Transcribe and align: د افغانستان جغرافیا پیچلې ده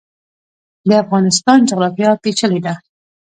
د 0.87 0.89
افغانستان 1.03 1.59
جغرافیا 1.69 2.11
پیچلې 2.23 2.59
ده 2.65 2.73